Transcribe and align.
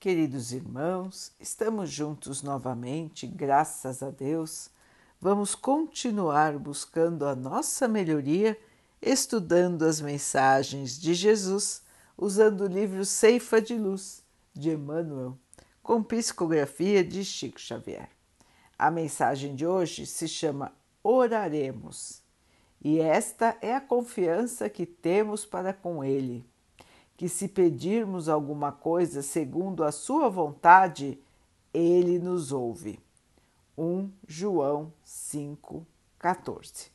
Queridos 0.00 0.50
irmãos, 0.50 1.30
estamos 1.38 1.90
juntos 1.90 2.42
novamente, 2.42 3.26
graças 3.26 4.02
a 4.02 4.08
Deus. 4.08 4.70
Vamos 5.20 5.54
continuar 5.54 6.58
buscando 6.58 7.26
a 7.26 7.36
nossa 7.36 7.86
melhoria, 7.86 8.58
estudando 9.02 9.82
as 9.82 10.00
mensagens 10.00 10.98
de 10.98 11.12
Jesus, 11.12 11.82
usando 12.16 12.62
o 12.62 12.66
livro 12.66 13.04
Ceifa 13.04 13.60
de 13.60 13.74
Luz, 13.74 14.22
de 14.54 14.70
Emmanuel, 14.70 15.36
com 15.82 16.02
psicografia 16.02 17.04
de 17.04 17.22
Chico 17.22 17.60
Xavier. 17.60 18.08
A 18.78 18.90
mensagem 18.90 19.54
de 19.54 19.66
hoje 19.66 20.06
se 20.06 20.26
chama 20.26 20.72
Oraremos, 21.02 22.22
e 22.82 23.00
esta 23.00 23.54
é 23.60 23.74
a 23.74 23.82
confiança 23.82 24.66
que 24.70 24.86
temos 24.86 25.44
para 25.44 25.74
com 25.74 26.02
Ele 26.02 26.48
que 27.20 27.28
se 27.28 27.48
pedirmos 27.48 28.30
alguma 28.30 28.72
coisa 28.72 29.20
segundo 29.20 29.84
a 29.84 29.92
sua 29.92 30.30
vontade, 30.30 31.20
ele 31.70 32.18
nos 32.18 32.50
ouve. 32.50 32.98
1 33.76 34.10
João 34.26 34.90
5,14 35.04 36.88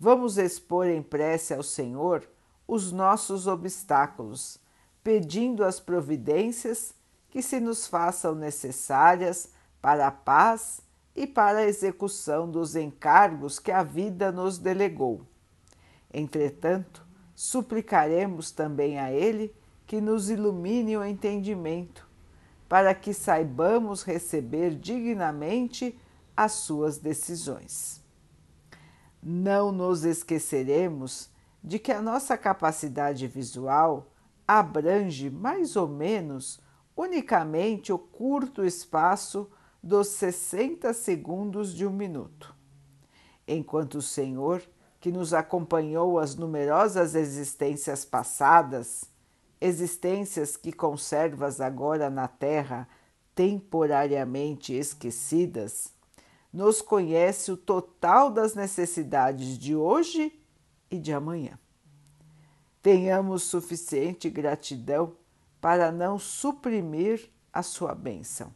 Vamos 0.00 0.36
expor 0.36 0.88
em 0.88 1.00
prece 1.00 1.54
ao 1.54 1.62
Senhor 1.62 2.28
os 2.66 2.90
nossos 2.90 3.46
obstáculos, 3.46 4.58
pedindo 5.00 5.64
as 5.64 5.78
providências 5.78 6.92
que 7.28 7.40
se 7.40 7.60
nos 7.60 7.86
façam 7.86 8.34
necessárias 8.34 9.52
para 9.80 10.08
a 10.08 10.10
paz 10.10 10.80
e 11.14 11.24
para 11.24 11.60
a 11.60 11.68
execução 11.68 12.50
dos 12.50 12.74
encargos 12.74 13.60
que 13.60 13.70
a 13.70 13.84
vida 13.84 14.32
nos 14.32 14.58
delegou. 14.58 15.24
Entretanto, 16.12 17.08
suplicaremos 17.42 18.50
também 18.50 18.98
a 18.98 19.10
Ele 19.10 19.56
que 19.86 19.98
nos 19.98 20.28
ilumine 20.28 20.94
o 20.94 21.02
entendimento, 21.02 22.06
para 22.68 22.94
que 22.94 23.14
saibamos 23.14 24.02
receber 24.02 24.74
dignamente 24.74 25.98
as 26.36 26.52
suas 26.52 26.98
decisões. 26.98 28.04
Não 29.22 29.72
nos 29.72 30.04
esqueceremos 30.04 31.30
de 31.64 31.78
que 31.78 31.90
a 31.90 32.02
nossa 32.02 32.36
capacidade 32.36 33.26
visual 33.26 34.12
abrange 34.46 35.30
mais 35.30 35.76
ou 35.76 35.88
menos 35.88 36.60
unicamente 36.94 37.90
o 37.90 37.98
curto 37.98 38.62
espaço 38.62 39.50
dos 39.82 40.08
60 40.08 40.92
segundos 40.92 41.74
de 41.74 41.86
um 41.86 41.90
minuto, 41.90 42.54
enquanto 43.48 43.94
o 43.94 44.02
Senhor 44.02 44.62
que 45.00 45.10
nos 45.10 45.32
acompanhou 45.32 46.18
as 46.18 46.34
numerosas 46.36 47.14
existências 47.14 48.04
passadas, 48.04 49.04
existências 49.58 50.56
que 50.56 50.70
conservas 50.70 51.60
agora 51.60 52.10
na 52.10 52.28
Terra 52.28 52.86
temporariamente 53.34 54.74
esquecidas, 54.74 55.92
nos 56.52 56.82
conhece 56.82 57.50
o 57.50 57.56
total 57.56 58.30
das 58.30 58.54
necessidades 58.54 59.56
de 59.56 59.74
hoje 59.74 60.38
e 60.90 60.98
de 60.98 61.12
amanhã. 61.12 61.58
Tenhamos 62.82 63.44
suficiente 63.44 64.28
gratidão 64.28 65.14
para 65.60 65.90
não 65.90 66.18
suprimir 66.18 67.30
a 67.52 67.62
sua 67.62 67.94
bênção. 67.94 68.52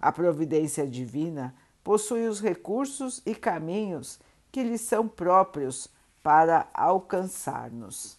A 0.00 0.10
providência 0.10 0.86
divina 0.86 1.54
possui 1.84 2.26
os 2.26 2.40
recursos 2.40 3.22
e 3.24 3.34
caminhos 3.34 4.18
que 4.56 4.62
lhes 4.62 4.80
são 4.80 5.06
próprios 5.06 5.86
para 6.22 6.66
alcançar-nos. 6.72 8.16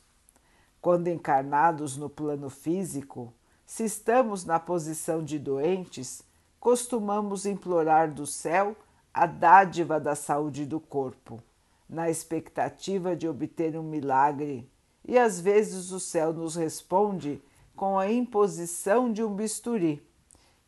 Quando 0.80 1.07
encarnados 1.07 1.97
no 1.97 2.11
plano 2.11 2.47
físico, 2.47 3.33
se 3.66 3.85
estamos 3.85 4.45
na 4.45 4.59
posição 4.59 5.23
de 5.23 5.39
doentes, 5.39 6.21
costumamos 6.59 7.47
implorar 7.47 8.13
do 8.13 8.27
céu 8.27 8.75
a 9.11 9.25
dádiva 9.25 9.99
da 9.99 10.13
saúde 10.13 10.63
do 10.63 10.80
corpo, 10.80 11.42
na 11.89 12.08
expectativa 12.08 13.15
de 13.15 13.27
obter 13.27 13.75
um 13.75 13.81
milagre, 13.81 14.71
e 15.04 15.17
às 15.17 15.42
vezes 15.42 15.92
o 15.92 15.99
céu 15.99 16.31
nos 16.31 16.55
responde 16.55 17.42
com 17.75 17.98
a 17.98 18.11
imposição 18.11 19.11
de 19.11 19.23
um 19.23 19.33
bisturi, 19.33 20.08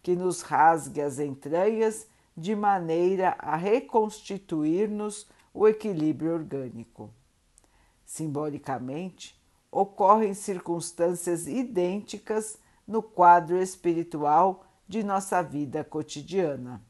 que 0.01 0.15
nos 0.15 0.41
rasgue 0.41 0.99
as 0.99 1.19
entranhas 1.19 2.07
de 2.35 2.55
maneira 2.55 3.35
a 3.37 3.55
reconstituir-nos 3.55 5.27
o 5.53 5.67
equilíbrio 5.67 6.33
orgânico. 6.33 7.09
Simbolicamente, 8.05 9.39
ocorrem 9.71 10.33
circunstâncias 10.33 11.47
idênticas 11.47 12.57
no 12.87 13.03
quadro 13.03 13.61
espiritual 13.61 14.65
de 14.87 15.03
nossa 15.03 15.41
vida 15.41 15.83
cotidiana. 15.83 16.81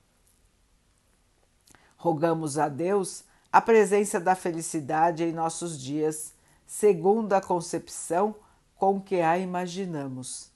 Rogamos 1.97 2.57
a 2.57 2.69
Deus 2.69 3.25
a 3.51 3.59
presença 3.59 4.19
da 4.19 4.35
felicidade 4.35 5.23
em 5.23 5.33
nossos 5.33 5.77
dias, 5.81 6.33
segundo 6.65 7.33
a 7.33 7.41
concepção 7.41 8.35
com 8.75 9.01
que 9.01 9.19
a 9.19 9.37
imaginamos. 9.37 10.51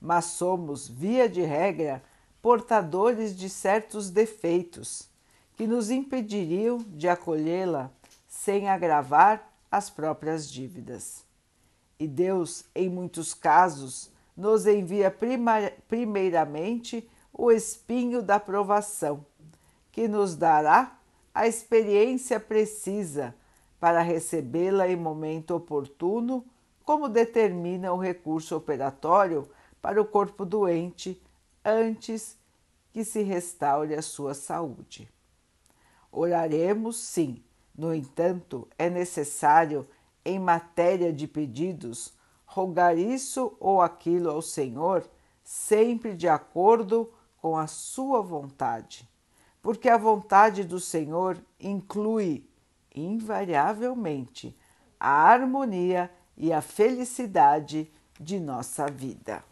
Mas 0.00 0.26
somos, 0.26 0.86
via 0.86 1.26
de 1.28 1.40
regra, 1.40 2.02
portadores 2.42 3.34
de 3.34 3.48
certos 3.48 4.10
defeitos 4.10 5.13
que 5.56 5.66
nos 5.66 5.90
impediriam 5.90 6.78
de 6.78 7.08
acolhê-la 7.08 7.90
sem 8.26 8.68
agravar 8.68 9.50
as 9.70 9.90
próprias 9.90 10.50
dívidas. 10.50 11.24
E 11.98 12.06
Deus, 12.06 12.64
em 12.74 12.88
muitos 12.88 13.32
casos, 13.34 14.10
nos 14.36 14.66
envia 14.66 15.14
primeiramente 15.88 17.08
o 17.32 17.50
espinho 17.50 18.22
da 18.22 18.38
provação, 18.40 19.24
que 19.92 20.08
nos 20.08 20.36
dará 20.36 20.98
a 21.34 21.48
experiência 21.48 22.38
precisa 22.38 23.34
para 23.80 24.00
recebê-la 24.00 24.88
em 24.88 24.96
momento 24.96 25.54
oportuno, 25.54 26.44
como 26.84 27.08
determina 27.08 27.92
o 27.92 27.98
recurso 27.98 28.56
operatório 28.56 29.48
para 29.82 30.00
o 30.00 30.04
corpo 30.04 30.44
doente 30.44 31.20
antes 31.64 32.38
que 32.92 33.04
se 33.04 33.22
restaure 33.22 33.94
a 33.94 34.02
sua 34.02 34.34
saúde. 34.34 35.13
Oraremos 36.16 36.96
sim, 36.96 37.42
no 37.76 37.92
entanto, 37.92 38.68
é 38.78 38.88
necessário, 38.88 39.84
em 40.24 40.38
matéria 40.38 41.12
de 41.12 41.26
pedidos, 41.26 42.14
rogar 42.46 42.96
isso 42.96 43.56
ou 43.58 43.82
aquilo 43.82 44.30
ao 44.30 44.40
Senhor, 44.40 45.10
sempre 45.42 46.14
de 46.14 46.28
acordo 46.28 47.12
com 47.36 47.58
a 47.58 47.66
sua 47.66 48.22
vontade, 48.22 49.10
porque 49.60 49.88
a 49.88 49.98
vontade 49.98 50.62
do 50.62 50.78
Senhor 50.78 51.36
inclui, 51.58 52.48
invariavelmente, 52.94 54.56
a 55.00 55.10
harmonia 55.10 56.08
e 56.36 56.52
a 56.52 56.62
felicidade 56.62 57.92
de 58.20 58.38
nossa 58.38 58.86
vida. 58.86 59.44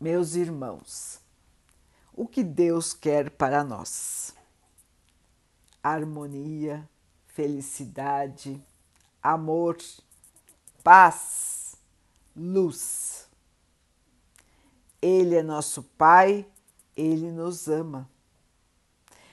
Meus 0.00 0.36
irmãos, 0.36 1.20
o 2.18 2.26
que 2.26 2.42
Deus 2.42 2.92
quer 2.92 3.30
para 3.30 3.62
nós. 3.62 4.34
Harmonia, 5.80 6.90
felicidade, 7.26 8.60
amor, 9.22 9.78
paz, 10.82 11.76
luz. 12.34 13.28
Ele 15.00 15.36
é 15.36 15.44
nosso 15.44 15.84
Pai, 15.96 16.44
ele 16.96 17.30
nos 17.30 17.68
ama. 17.68 18.10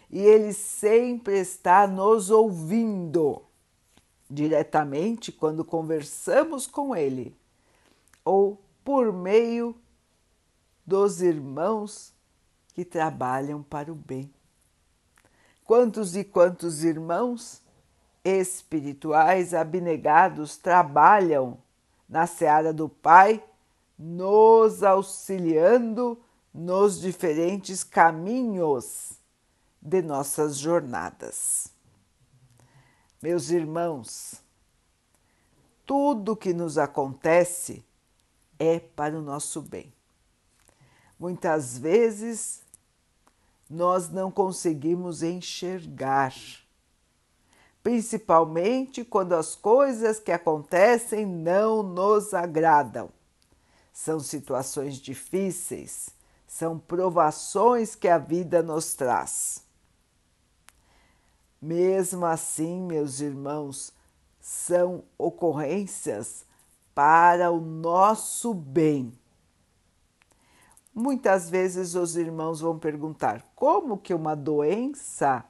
E 0.07 0.19
ele 0.19 0.53
sempre 0.53 1.40
está 1.40 1.88
nos 1.88 2.29
ouvindo, 2.29 3.41
diretamente 4.29 5.31
quando 5.31 5.66
conversamos 5.66 6.68
com 6.68 6.95
ele, 6.95 7.35
ou 8.24 8.62
por 8.83 9.12
meio 9.12 9.75
dos 10.86 11.19
irmãos 11.19 12.14
que 12.75 12.83
trabalham 12.83 13.63
para 13.63 13.89
o 13.89 13.95
bem. 13.95 14.30
Quantos 15.63 16.13
e 16.16 16.25
quantos 16.25 16.83
irmãos 16.83 17.62
espirituais 18.22 19.54
abnegados 19.54 20.57
trabalham 20.57 21.57
na 22.07 22.27
seara 22.27 22.74
do 22.74 22.89
Pai, 22.89 23.42
nos 23.98 24.83
auxiliando 24.83 26.19
nos 26.54 27.00
diferentes 27.00 27.81
caminhos 27.81 29.13
de 29.81 30.01
nossas 30.01 30.57
jornadas. 30.57 31.72
Meus 33.22 33.50
irmãos, 33.51 34.44
tudo 35.86 36.36
que 36.36 36.54
nos 36.54 36.77
acontece 36.77 37.86
é 38.60 38.80
para 38.80 39.18
o 39.18 39.22
nosso 39.22 39.62
bem. 39.62 39.94
Muitas 41.18 41.77
vezes 41.77 42.64
nós 43.69 44.09
não 44.09 44.29
conseguimos 44.29 45.23
enxergar, 45.23 46.33
principalmente 47.81 49.03
quando 49.03 49.33
as 49.33 49.56
coisas 49.56 50.19
que 50.19 50.31
acontecem 50.31 51.25
não 51.25 51.81
nos 51.83 52.33
agradam. 52.33 53.09
são 53.91 54.19
situações 54.19 54.95
difíceis, 54.97 56.09
são 56.45 56.77
provações 56.77 57.95
que 57.95 58.09
a 58.09 58.17
vida 58.17 58.62
nos 58.62 58.94
traz. 58.94 59.63
Mesmo 61.62 62.25
assim, 62.25 62.81
meus 62.81 63.21
irmãos, 63.21 63.94
são 64.39 65.03
ocorrências 65.17 66.45
para 66.94 67.51
o 67.51 67.59
nosso 67.59 68.53
bem. 68.53 69.17
Muitas 70.95 71.50
vezes 71.50 71.94
os 71.94 72.15
irmãos 72.15 72.62
vão 72.62 72.80
perguntar: 72.80 73.45
como 73.53 73.97
que 73.97 74.13
uma 74.13 74.33
doença 74.33 75.44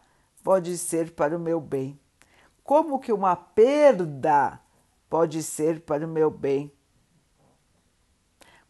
pode 0.43 0.75
ser 0.75 1.11
para 1.11 1.37
o 1.37 1.39
meu 1.39 1.61
bem? 1.61 1.99
Como 2.63 2.97
que 2.99 3.13
uma 3.13 3.35
perda 3.35 4.59
pode 5.07 5.43
ser 5.43 5.81
para 5.81 6.03
o 6.03 6.09
meu 6.09 6.31
bem? 6.31 6.71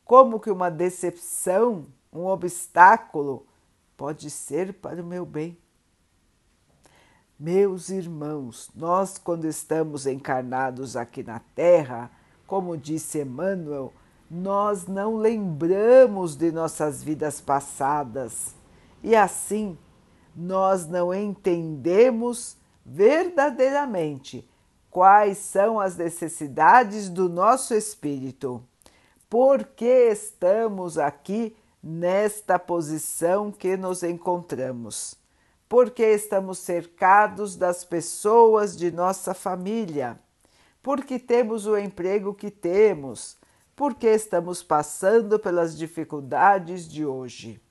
Como 0.03 0.37
que 0.37 0.51
uma 0.51 0.69
decepção, 0.69 1.87
um 2.11 2.25
obstáculo 2.25 3.47
pode 3.95 4.29
ser 4.29 4.73
para 4.73 5.01
o 5.01 5.05
meu 5.05 5.25
bem? 5.25 5.57
Meus 7.39 7.87
irmãos, 7.87 8.69
nós, 8.75 9.17
quando 9.17 9.45
estamos 9.45 10.05
encarnados 10.05 10.97
aqui 10.97 11.23
na 11.23 11.39
Terra, 11.39 12.11
como 12.45 12.77
disse 12.77 13.21
Emmanuel, 13.21 13.93
nós 14.29 14.87
não 14.87 15.17
lembramos 15.17 16.35
de 16.35 16.51
nossas 16.51 17.03
vidas 17.03 17.39
passadas 17.39 18.55
e 19.03 19.15
assim 19.15 19.77
nós 20.35 20.87
não 20.87 21.13
entendemos 21.13 22.57
verdadeiramente 22.85 24.49
quais 24.89 25.37
são 25.37 25.79
as 25.79 25.95
necessidades 25.95 27.09
do 27.09 27.29
nosso 27.29 27.73
espírito. 27.73 28.63
Por 29.29 29.63
que 29.63 30.09
estamos 30.09 30.97
aqui 30.97 31.55
nesta 31.81 32.57
posição 32.57 33.51
que 33.51 33.77
nos 33.77 34.03
encontramos? 34.03 35.17
porque 35.67 36.03
estamos 36.03 36.59
cercados 36.59 37.55
das 37.55 37.83
pessoas 37.83 38.77
de 38.77 38.91
nossa 38.91 39.33
família, 39.33 40.19
porque 40.81 41.17
temos 41.17 41.65
o 41.65 41.77
emprego 41.77 42.33
que 42.33 42.51
temos, 42.51 43.37
porque 43.75 44.07
estamos 44.07 44.63
passando 44.63 45.37
pelas 45.37 45.77
dificuldades 45.77 46.87
de 46.87 47.05
hoje. 47.05 47.61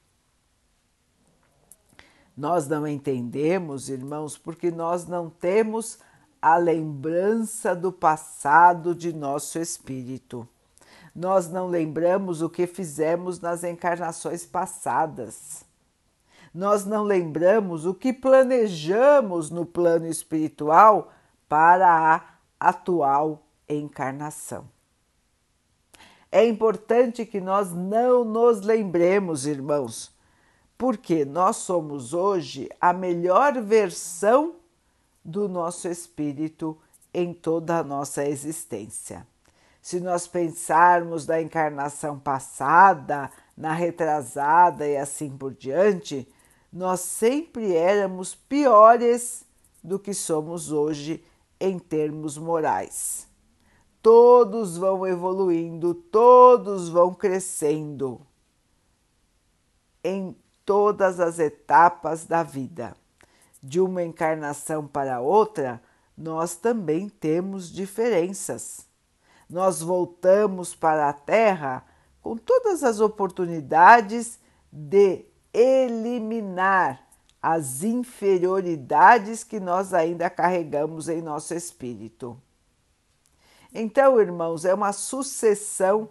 Nós 2.36 2.68
não 2.68 2.86
entendemos, 2.86 3.88
irmãos, 3.88 4.36
porque 4.36 4.70
nós 4.70 5.06
não 5.06 5.30
temos 5.30 5.98
a 6.42 6.56
lembrança 6.56 7.74
do 7.74 7.92
passado 7.92 8.94
de 8.94 9.12
nosso 9.12 9.58
espírito. 9.58 10.46
Nós 11.14 11.48
não 11.48 11.68
lembramos 11.68 12.42
o 12.42 12.50
que 12.50 12.66
fizemos 12.66 13.40
nas 13.40 13.62
encarnações 13.62 14.44
passadas 14.44 15.64
nós 16.54 16.86
não 16.86 17.02
lembramos 17.02 17.84
o 17.84 17.92
que 17.92 18.12
planejamos 18.12 19.50
no 19.50 19.66
plano 19.66 20.06
espiritual 20.06 21.12
para 21.48 22.14
a 22.14 22.22
atual 22.60 23.42
encarnação. 23.68 24.73
É 26.34 26.44
importante 26.44 27.24
que 27.24 27.40
nós 27.40 27.70
não 27.70 28.24
nos 28.24 28.60
lembremos, 28.60 29.46
irmãos, 29.46 30.12
porque 30.76 31.24
nós 31.24 31.58
somos 31.58 32.12
hoje 32.12 32.68
a 32.80 32.92
melhor 32.92 33.62
versão 33.62 34.56
do 35.24 35.48
nosso 35.48 35.86
espírito 35.86 36.76
em 37.14 37.32
toda 37.32 37.78
a 37.78 37.84
nossa 37.84 38.28
existência. 38.28 39.24
Se 39.80 40.00
nós 40.00 40.26
pensarmos 40.26 41.24
da 41.24 41.40
encarnação 41.40 42.18
passada, 42.18 43.30
na 43.56 43.72
retrasada 43.72 44.88
e 44.88 44.96
assim 44.96 45.30
por 45.36 45.54
diante, 45.54 46.26
nós 46.72 46.98
sempre 46.98 47.76
éramos 47.76 48.34
piores 48.34 49.44
do 49.84 50.00
que 50.00 50.12
somos 50.12 50.72
hoje 50.72 51.24
em 51.60 51.78
termos 51.78 52.36
morais. 52.36 53.32
Todos 54.04 54.76
vão 54.76 55.06
evoluindo, 55.06 55.94
todos 55.94 56.90
vão 56.90 57.14
crescendo 57.14 58.20
em 60.04 60.36
todas 60.62 61.18
as 61.18 61.38
etapas 61.38 62.26
da 62.26 62.42
vida. 62.42 62.94
De 63.62 63.80
uma 63.80 64.02
encarnação 64.02 64.86
para 64.86 65.22
outra, 65.22 65.80
nós 66.14 66.54
também 66.54 67.08
temos 67.08 67.72
diferenças. 67.72 68.86
Nós 69.48 69.80
voltamos 69.80 70.74
para 70.74 71.08
a 71.08 71.12
Terra 71.14 71.82
com 72.20 72.36
todas 72.36 72.84
as 72.84 73.00
oportunidades 73.00 74.38
de 74.70 75.24
eliminar 75.50 77.08
as 77.40 77.82
inferioridades 77.82 79.42
que 79.42 79.58
nós 79.58 79.94
ainda 79.94 80.28
carregamos 80.28 81.08
em 81.08 81.22
nosso 81.22 81.54
espírito. 81.54 82.38
Então, 83.74 84.20
irmãos, 84.20 84.64
é 84.64 84.72
uma 84.72 84.92
sucessão, 84.92 86.08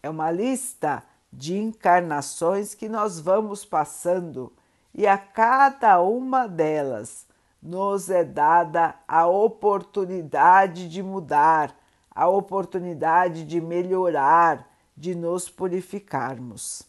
é 0.00 0.08
uma 0.08 0.30
lista 0.30 1.02
de 1.32 1.58
encarnações 1.58 2.74
que 2.74 2.88
nós 2.88 3.18
vamos 3.18 3.64
passando 3.64 4.52
e 4.94 5.04
a 5.04 5.18
cada 5.18 6.00
uma 6.00 6.46
delas 6.46 7.26
nos 7.60 8.08
é 8.08 8.22
dada 8.24 8.94
a 9.06 9.26
oportunidade 9.26 10.88
de 10.88 11.02
mudar, 11.02 11.76
a 12.08 12.28
oportunidade 12.28 13.44
de 13.44 13.60
melhorar, 13.60 14.64
de 14.96 15.16
nos 15.16 15.50
purificarmos. 15.50 16.84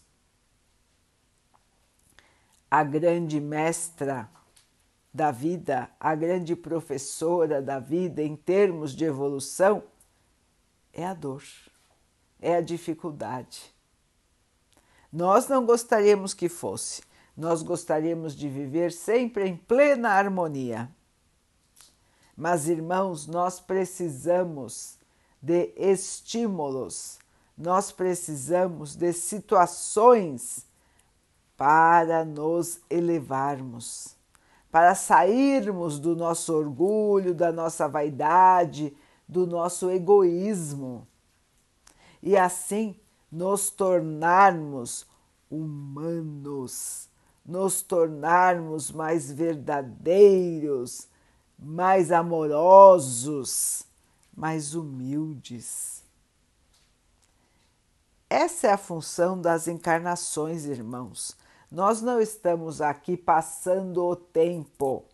A 2.70 2.84
grande 2.84 3.42
mestra 3.42 4.30
da 5.14 5.32
vida, 5.32 5.90
a 6.00 6.14
grande 6.16 6.56
professora 6.56 7.62
da 7.62 7.80
vida 7.80 8.22
em 8.22 8.36
termos 8.36 8.96
de 8.96 9.06
evolução, 9.06 9.84
é 10.94 11.06
a 11.06 11.14
dor, 11.14 11.44
é 12.40 12.56
a 12.56 12.62
dificuldade. 12.62 13.74
Nós 15.12 15.48
não 15.48 15.66
gostaríamos 15.66 16.34
que 16.34 16.48
fosse, 16.48 17.02
nós 17.36 17.64
gostaríamos 17.64 18.36
de 18.36 18.48
viver 18.48 18.92
sempre 18.92 19.48
em 19.48 19.56
plena 19.56 20.10
harmonia. 20.10 20.90
Mas, 22.36 22.68
irmãos, 22.68 23.28
nós 23.28 23.60
precisamos 23.60 24.98
de 25.42 25.74
estímulos, 25.76 27.18
nós 27.58 27.92
precisamos 27.92 28.96
de 28.96 29.12
situações 29.12 30.66
para 31.58 32.24
nos 32.24 32.80
elevarmos, 32.90 34.16
para 34.72 34.94
sairmos 34.94 36.00
do 36.00 36.16
nosso 36.16 36.54
orgulho, 36.54 37.34
da 37.34 37.52
nossa 37.52 37.88
vaidade, 37.88 38.96
do 39.28 39.46
nosso 39.48 39.90
egoísmo 39.90 41.08
e 42.22 42.38
assim 42.38 42.96
nos 43.32 43.70
tornarmos 43.70 45.08
humanos, 45.50 47.10
nos 47.46 47.82
tornarmos 47.82 48.92
mais 48.92 49.32
verdadeiros, 49.32 51.08
mais 51.58 52.12
amorosos, 52.12 53.84
mais 54.36 54.76
humildes. 54.76 56.04
Essa 58.30 58.68
é 58.68 58.72
a 58.72 58.78
função 58.78 59.40
das 59.40 59.68
encarnações, 59.68 60.66
irmãos 60.66 61.39
nós 61.72 62.02
não 62.02 62.20
estamos 62.20 62.82
aqui 62.82 63.16
passando 63.16 64.04
o 64.04 64.16
tempo, 64.16 65.06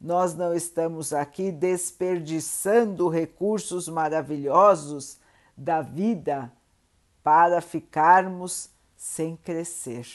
nós 0.00 0.34
não 0.34 0.54
estamos 0.54 1.12
aqui 1.12 1.50
desperdiçando 1.50 3.08
recursos 3.08 3.88
maravilhosos 3.88 5.18
da 5.56 5.82
vida 5.82 6.52
para 7.22 7.60
ficarmos 7.60 8.70
sem 8.96 9.36
crescer. 9.36 10.06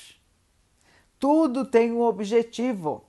Tudo 1.20 1.66
tem 1.66 1.92
um 1.92 2.02
objetivo. 2.02 3.04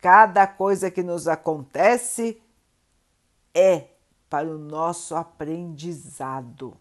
Cada 0.00 0.46
coisa 0.46 0.90
que 0.90 1.02
nos 1.02 1.26
acontece 1.26 2.40
é 3.54 3.86
para 4.28 4.48
o 4.48 4.58
nosso 4.58 5.16
aprendizado. 5.16 6.76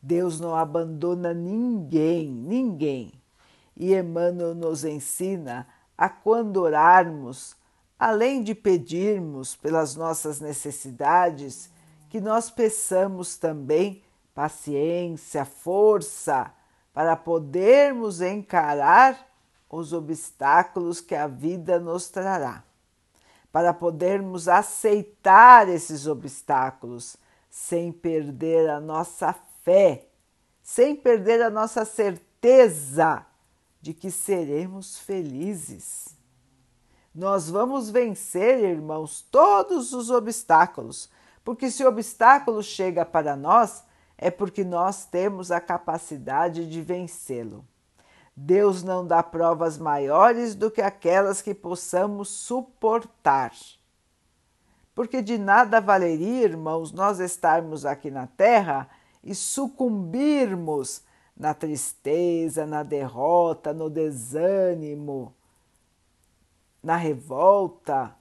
Deus 0.00 0.38
não 0.38 0.54
abandona 0.54 1.34
ninguém, 1.34 2.28
ninguém. 2.28 3.12
E 3.76 3.94
Emmanuel 3.94 4.54
nos 4.54 4.84
ensina 4.84 5.66
a 5.96 6.08
quando 6.08 6.62
orarmos, 6.62 7.54
além 7.98 8.42
de 8.42 8.54
pedirmos 8.54 9.54
pelas 9.54 9.94
nossas 9.94 10.40
necessidades, 10.40 11.70
que 12.08 12.20
nós 12.20 12.50
peçamos 12.50 13.36
também 13.36 14.02
paciência, 14.34 15.44
força 15.44 16.52
para 16.92 17.16
podermos 17.16 18.20
encarar 18.20 19.26
os 19.68 19.92
obstáculos 19.92 21.00
que 21.00 21.14
a 21.14 21.26
vida 21.26 21.78
nos 21.78 22.08
trará, 22.08 22.62
para 23.52 23.74
podermos 23.74 24.48
aceitar 24.48 25.68
esses 25.68 26.06
obstáculos 26.06 27.16
sem 27.50 27.90
perder 27.90 28.70
a 28.70 28.80
nossa 28.80 29.34
fé, 29.62 30.06
sem 30.62 30.94
perder 30.94 31.42
a 31.42 31.50
nossa 31.50 31.84
certeza 31.84 33.26
de 33.80 33.94
que 33.94 34.10
seremos 34.10 34.98
felizes. 34.98 36.16
Nós 37.14 37.48
vamos 37.48 37.88
vencer, 37.88 38.58
irmãos, 38.62 39.22
todos 39.30 39.92
os 39.92 40.10
obstáculos, 40.10 41.08
porque 41.44 41.70
se 41.70 41.84
o 41.84 41.88
obstáculo 41.88 42.62
chega 42.62 43.04
para 43.04 43.36
nós, 43.36 43.84
é 44.18 44.30
porque 44.30 44.64
nós 44.64 45.06
temos 45.06 45.50
a 45.50 45.60
capacidade 45.60 46.68
de 46.68 46.82
vencê-lo. 46.82 47.64
Deus 48.36 48.82
não 48.82 49.06
dá 49.06 49.22
provas 49.22 49.78
maiores 49.78 50.54
do 50.54 50.70
que 50.70 50.82
aquelas 50.82 51.40
que 51.40 51.54
possamos 51.54 52.28
suportar. 52.28 53.52
Porque 54.94 55.22
de 55.22 55.38
nada 55.38 55.80
valeria, 55.80 56.44
irmãos, 56.44 56.92
nós 56.92 57.18
estarmos 57.18 57.86
aqui 57.86 58.10
na 58.10 58.26
terra 58.26 58.90
e 59.24 59.34
sucumbirmos 59.34 61.02
na 61.36 61.52
tristeza, 61.52 62.64
na 62.64 62.82
derrota, 62.82 63.74
no 63.74 63.90
desânimo, 63.90 65.34
na 66.82 66.96
revolta, 66.96 68.16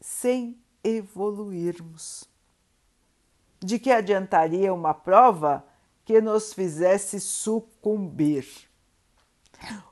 sem 0.00 0.58
evoluirmos. 0.82 2.28
De 3.60 3.78
que 3.78 3.92
adiantaria 3.92 4.74
uma 4.74 4.92
prova 4.92 5.64
que 6.04 6.20
nos 6.20 6.52
fizesse 6.52 7.20
sucumbir? 7.20 8.48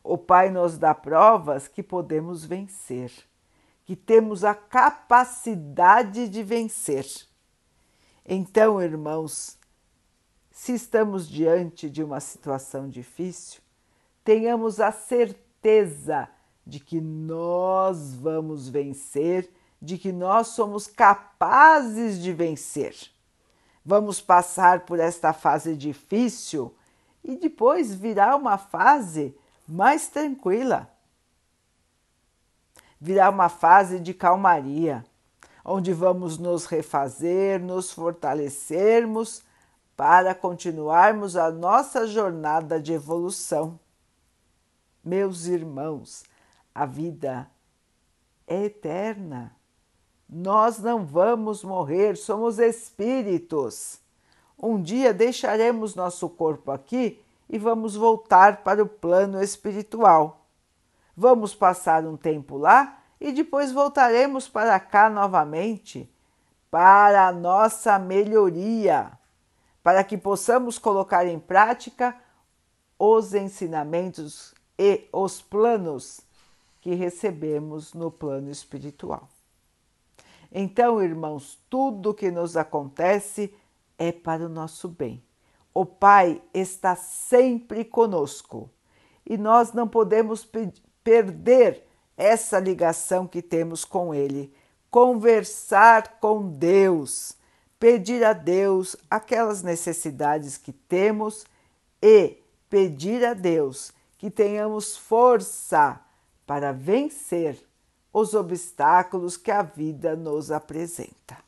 O 0.02 0.18
Pai 0.18 0.50
nos 0.50 0.76
dá 0.76 0.92
provas 0.92 1.68
que 1.68 1.84
podemos 1.84 2.44
vencer, 2.44 3.12
que 3.84 3.94
temos 3.94 4.42
a 4.42 4.52
capacidade 4.52 6.28
de 6.28 6.42
vencer. 6.42 7.06
Então, 8.26 8.82
irmãos, 8.82 9.59
se 10.60 10.74
estamos 10.74 11.26
diante 11.26 11.88
de 11.88 12.04
uma 12.04 12.20
situação 12.20 12.86
difícil, 12.86 13.62
tenhamos 14.22 14.78
a 14.78 14.92
certeza 14.92 16.28
de 16.66 16.78
que 16.78 17.00
nós 17.00 18.12
vamos 18.12 18.68
vencer, 18.68 19.50
de 19.80 19.96
que 19.96 20.12
nós 20.12 20.48
somos 20.48 20.86
capazes 20.86 22.20
de 22.20 22.30
vencer. 22.34 22.94
Vamos 23.82 24.20
passar 24.20 24.80
por 24.80 25.00
esta 25.00 25.32
fase 25.32 25.74
difícil 25.74 26.74
e 27.24 27.36
depois 27.36 27.94
virá 27.94 28.36
uma 28.36 28.58
fase 28.58 29.34
mais 29.66 30.08
tranquila. 30.08 30.90
Virá 33.00 33.30
uma 33.30 33.48
fase 33.48 33.98
de 33.98 34.12
calmaria, 34.12 35.06
onde 35.64 35.94
vamos 35.94 36.36
nos 36.36 36.66
refazer, 36.66 37.58
nos 37.58 37.90
fortalecermos 37.90 39.48
para 40.00 40.34
continuarmos 40.34 41.36
a 41.36 41.50
nossa 41.50 42.06
jornada 42.06 42.80
de 42.80 42.94
evolução. 42.94 43.78
Meus 45.04 45.44
irmãos, 45.44 46.24
a 46.74 46.86
vida 46.86 47.50
é 48.46 48.64
eterna. 48.64 49.54
Nós 50.26 50.78
não 50.78 51.04
vamos 51.04 51.62
morrer, 51.62 52.16
somos 52.16 52.58
espíritos. 52.58 54.00
Um 54.58 54.80
dia 54.80 55.12
deixaremos 55.12 55.94
nosso 55.94 56.30
corpo 56.30 56.70
aqui 56.70 57.22
e 57.46 57.58
vamos 57.58 57.94
voltar 57.94 58.62
para 58.64 58.82
o 58.82 58.88
plano 58.88 59.42
espiritual. 59.42 60.46
Vamos 61.14 61.54
passar 61.54 62.06
um 62.06 62.16
tempo 62.16 62.56
lá 62.56 63.02
e 63.20 63.32
depois 63.32 63.70
voltaremos 63.70 64.48
para 64.48 64.80
cá 64.80 65.10
novamente 65.10 66.10
para 66.70 67.26
a 67.28 67.32
nossa 67.32 67.98
melhoria, 67.98 69.12
para 69.82 70.04
que 70.04 70.16
possamos 70.16 70.78
colocar 70.78 71.26
em 71.26 71.38
prática 71.38 72.16
os 72.98 73.34
ensinamentos 73.34 74.54
e 74.78 75.08
os 75.12 75.40
planos 75.40 76.20
que 76.80 76.94
recebemos 76.94 77.94
no 77.94 78.10
plano 78.10 78.50
espiritual. 78.50 79.28
Então, 80.52 81.02
irmãos, 81.02 81.58
tudo 81.68 82.14
que 82.14 82.30
nos 82.30 82.56
acontece 82.56 83.54
é 83.98 84.10
para 84.10 84.46
o 84.46 84.48
nosso 84.48 84.88
bem. 84.88 85.22
O 85.72 85.86
Pai 85.86 86.42
está 86.52 86.96
sempre 86.96 87.84
conosco 87.84 88.68
e 89.24 89.38
nós 89.38 89.72
não 89.72 89.86
podemos 89.86 90.48
perder 91.04 91.86
essa 92.16 92.58
ligação 92.58 93.26
que 93.26 93.40
temos 93.40 93.84
com 93.84 94.12
Ele. 94.12 94.52
Conversar 94.90 96.18
com 96.18 96.48
Deus, 96.48 97.36
pedir 97.80 98.22
a 98.22 98.34
Deus 98.34 98.94
aquelas 99.10 99.62
necessidades 99.62 100.58
que 100.58 100.70
temos 100.70 101.46
e 102.00 102.36
pedir 102.68 103.24
a 103.24 103.32
Deus 103.32 103.92
que 104.18 104.30
tenhamos 104.30 104.98
força 104.98 105.98
para 106.46 106.72
vencer 106.72 107.58
os 108.12 108.34
obstáculos 108.34 109.38
que 109.38 109.50
a 109.50 109.62
vida 109.62 110.14
nos 110.14 110.50
apresenta. 110.50 111.38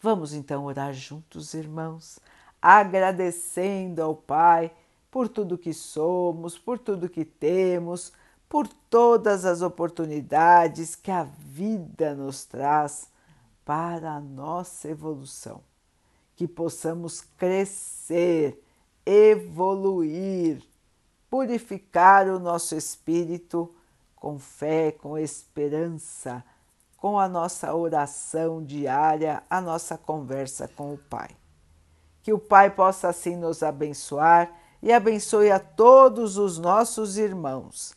Vamos 0.00 0.34
então 0.34 0.64
orar 0.64 0.92
juntos, 0.92 1.54
irmãos, 1.54 2.18
agradecendo 2.60 4.02
ao 4.02 4.16
Pai 4.16 4.72
por 5.10 5.28
tudo 5.28 5.56
que 5.56 5.72
somos, 5.72 6.58
por 6.58 6.78
tudo 6.78 7.08
que 7.08 7.24
temos, 7.24 8.12
por 8.54 8.68
todas 8.68 9.44
as 9.44 9.62
oportunidades 9.62 10.94
que 10.94 11.10
a 11.10 11.24
vida 11.24 12.14
nos 12.14 12.44
traz 12.44 13.08
para 13.64 14.12
a 14.12 14.20
nossa 14.20 14.88
evolução. 14.88 15.60
Que 16.36 16.46
possamos 16.46 17.20
crescer, 17.36 18.62
evoluir 19.04 20.62
purificar 21.28 22.28
o 22.28 22.38
nosso 22.38 22.76
espírito 22.76 23.74
com 24.14 24.38
fé, 24.38 24.92
com 24.92 25.18
esperança, 25.18 26.44
com 26.96 27.18
a 27.18 27.28
nossa 27.28 27.74
oração 27.74 28.64
diária, 28.64 29.42
a 29.50 29.60
nossa 29.60 29.98
conversa 29.98 30.68
com 30.68 30.94
o 30.94 30.98
Pai. 30.98 31.30
Que 32.22 32.32
o 32.32 32.38
Pai 32.38 32.70
possa 32.70 33.08
assim 33.08 33.34
nos 33.34 33.64
abençoar 33.64 34.48
e 34.80 34.92
abençoe 34.92 35.50
a 35.50 35.58
todos 35.58 36.38
os 36.38 36.56
nossos 36.56 37.18
irmãos. 37.18 37.96